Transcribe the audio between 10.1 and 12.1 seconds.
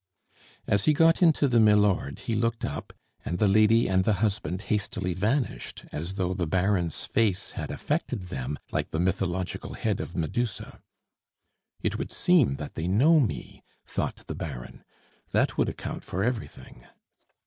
Medusa. "It